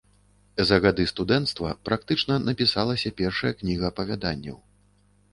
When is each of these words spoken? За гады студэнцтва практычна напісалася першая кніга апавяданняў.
За 0.69 0.77
гады 0.85 1.03
студэнцтва 1.09 1.73
практычна 1.89 2.37
напісалася 2.47 3.11
першая 3.19 3.53
кніга 3.59 3.85
апавяданняў. 3.93 4.57